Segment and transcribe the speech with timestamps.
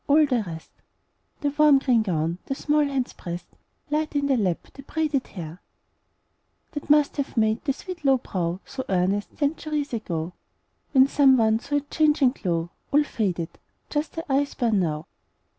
[0.07, 0.71] All the rest
[1.41, 3.45] The warm green gown, the small hands pressed
[3.91, 5.61] Light in the lap, the braided hair
[6.71, 10.33] That must have made the sweet low brow So earnest, centuries ago,
[10.93, 13.59] When some one saw it change and glow All faded!
[13.91, 15.05] Just the eyes burn now.